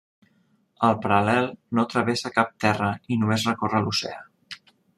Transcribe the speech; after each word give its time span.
El 0.87 0.95
paral·lel 1.03 1.49
no 1.79 1.85
travessa 1.93 2.33
cap 2.39 2.57
terra 2.67 2.89
i 3.17 3.19
només 3.25 3.47
recorre 3.51 3.83
l'oceà. 3.85 4.19